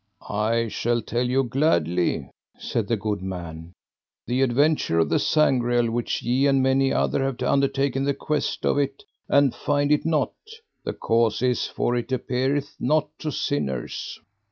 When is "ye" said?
6.23-6.47